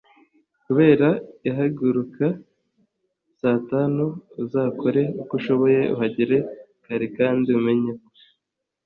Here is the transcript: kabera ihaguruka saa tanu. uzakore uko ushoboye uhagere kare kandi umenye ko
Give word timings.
kabera 0.63 1.09
ihaguruka 1.49 2.25
saa 3.39 3.59
tanu. 3.69 4.05
uzakore 4.43 5.03
uko 5.21 5.33
ushoboye 5.39 5.81
uhagere 5.93 6.37
kare 6.83 7.07
kandi 7.17 7.49
umenye 7.59 7.91
ko 7.99 8.09